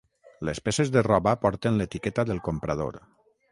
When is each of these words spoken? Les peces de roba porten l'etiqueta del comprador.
Les 0.47 0.61
peces 0.69 0.91
de 0.95 1.03
roba 1.09 1.35
porten 1.45 1.79
l'etiqueta 1.81 2.27
del 2.33 2.43
comprador. 2.51 3.01